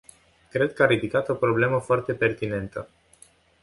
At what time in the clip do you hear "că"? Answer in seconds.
0.73-0.83